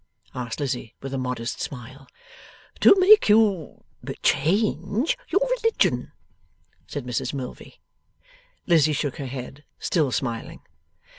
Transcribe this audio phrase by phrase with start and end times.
[0.33, 2.07] asked Lizzie, with a modest smile.
[2.79, 3.83] 'To make you
[4.23, 6.11] change your religion,'
[6.87, 7.79] said Mrs Milvey.
[8.65, 10.61] Lizzie shook her head, still smiling.